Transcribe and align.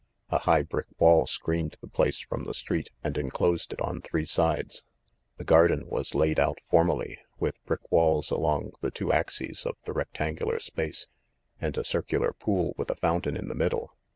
A 0.31 0.39
high 0.39 0.63
brick 0.63 0.87
wall 0.97 1.27
screened 1.27 1.77
the 1.79 1.87
place 1.87 2.21
from 2.21 2.45
the 2.45 2.55
street 2.55 2.89
and 3.03 3.15
enclosed 3.19 3.71
it 3.71 3.79
on 3.81 4.01
three 4.01 4.25
sides. 4.25 4.83
The 5.37 5.43
garden 5.43 5.83
was 5.85 6.15
laid 6.15 6.39
out 6.39 6.57
formally, 6.71 7.19
with 7.39 7.63
brick 7.65 7.91
walks 7.91 8.31
along 8.31 8.71
the 8.81 8.89
two 8.89 9.13
axes 9.13 9.63
of 9.63 9.77
the 9.83 9.93
rectangular 9.93 10.57
space, 10.57 11.05
and 11.59 11.77
a 11.77 11.83
circular 11.83 12.33
pool 12.33 12.73
with 12.77 12.89
a 12.89 12.95
foun 12.95 13.21
tain 13.21 13.37
in 13.37 13.47
the 13.47 13.53
middle. 13.53 13.93